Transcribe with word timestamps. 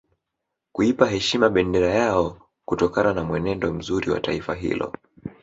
Kuipa 0.71 1.05
heshima 1.07 1.49
bendera 1.49 1.87
yao 1.89 2.41
kutokana 2.65 3.13
na 3.13 3.23
mwenendo 3.23 3.73
mzuri 3.73 4.09
wa 4.09 4.19
taifa 4.19 4.55
hilo 4.55 4.93